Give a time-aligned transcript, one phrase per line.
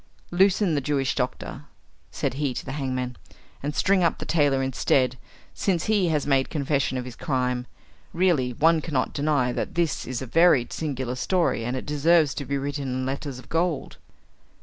[0.31, 1.65] "Loosen the Jewish doctor,"
[2.09, 3.17] said he to the hangman,
[3.61, 5.15] "and string up the tailor instead,
[5.53, 7.67] since he has made confession of his crime.
[8.11, 12.45] Really, one cannot deny that this is a very singular story, and it deserves to
[12.45, 13.97] be written in letters of gold."